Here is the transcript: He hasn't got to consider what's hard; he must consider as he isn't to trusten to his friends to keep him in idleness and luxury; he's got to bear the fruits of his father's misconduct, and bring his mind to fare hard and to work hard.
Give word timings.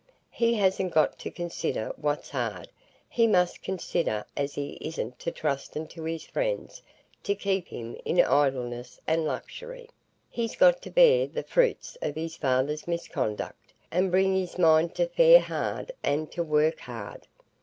He 0.31 0.55
hasn't 0.55 0.91
got 0.93 1.19
to 1.19 1.29
consider 1.29 1.93
what's 1.95 2.31
hard; 2.31 2.69
he 3.07 3.27
must 3.27 3.61
consider 3.61 4.25
as 4.35 4.55
he 4.55 4.79
isn't 4.81 5.19
to 5.19 5.29
trusten 5.31 5.85
to 5.89 6.05
his 6.05 6.23
friends 6.25 6.81
to 7.21 7.35
keep 7.35 7.67
him 7.67 7.95
in 8.03 8.19
idleness 8.19 8.99
and 9.05 9.25
luxury; 9.25 9.87
he's 10.27 10.55
got 10.55 10.81
to 10.81 10.89
bear 10.89 11.27
the 11.27 11.43
fruits 11.43 11.99
of 12.01 12.15
his 12.15 12.35
father's 12.35 12.87
misconduct, 12.87 13.73
and 13.91 14.09
bring 14.09 14.35
his 14.35 14.57
mind 14.57 14.95
to 14.95 15.05
fare 15.07 15.39
hard 15.39 15.91
and 16.01 16.31
to 16.31 16.41
work 16.41 16.79
hard. 16.79 17.27